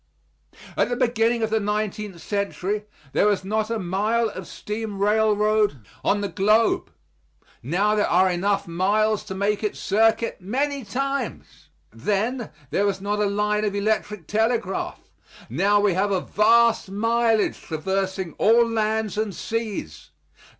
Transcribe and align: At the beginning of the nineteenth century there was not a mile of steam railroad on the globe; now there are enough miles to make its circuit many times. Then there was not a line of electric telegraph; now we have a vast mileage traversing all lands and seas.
At 0.75 0.89
the 0.89 0.95
beginning 0.95 1.43
of 1.43 1.51
the 1.51 1.59
nineteenth 1.59 2.19
century 2.19 2.85
there 3.13 3.27
was 3.27 3.45
not 3.45 3.69
a 3.69 3.77
mile 3.77 4.29
of 4.29 4.47
steam 4.47 4.97
railroad 4.97 5.85
on 6.03 6.21
the 6.21 6.27
globe; 6.27 6.89
now 7.61 7.93
there 7.93 8.07
are 8.07 8.27
enough 8.31 8.67
miles 8.67 9.23
to 9.25 9.35
make 9.35 9.63
its 9.63 9.79
circuit 9.79 10.41
many 10.41 10.83
times. 10.83 11.69
Then 11.93 12.49
there 12.71 12.87
was 12.87 12.99
not 12.99 13.19
a 13.19 13.27
line 13.27 13.63
of 13.63 13.75
electric 13.75 14.25
telegraph; 14.25 15.01
now 15.51 15.79
we 15.79 15.93
have 15.93 16.09
a 16.09 16.21
vast 16.21 16.89
mileage 16.89 17.61
traversing 17.61 18.33
all 18.39 18.67
lands 18.67 19.19
and 19.19 19.35
seas. 19.35 20.09